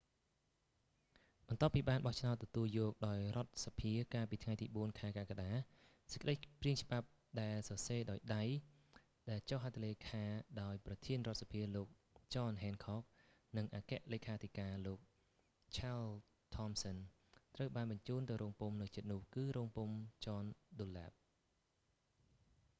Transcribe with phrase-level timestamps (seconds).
[1.47, 5.51] បន្ទាប់ពីបានបោះឆ្នោតទទួលយកដោយរដ្ឋសភាកាលពីថ្ងៃទី 4ខែកក្កដា
[6.11, 7.07] សេចក្តីព្រាងច្បាប់
[7.41, 8.43] ដែលសរសេរដោយដៃ
[9.29, 10.23] ដែលចុះហត្ថលេខា
[10.61, 11.87] ដោយប្រធានរដ្ឋសភាលោក
[12.35, 13.03] ចន ហ៊ែនខក់ john hancock
[13.57, 14.99] និងអគ្គលេខាធិការលោក
[15.77, 16.03] ឆាល
[16.55, 16.97] ថមសឹន charles thomson
[17.55, 19.95] ត្រូវបានបញ្ជូនទៅរោងពុម្ពនៅជិតនោះគឺរោងពុម្ព
[20.25, 20.43] ចន
[20.79, 21.13] ឌុនលែប john dunlap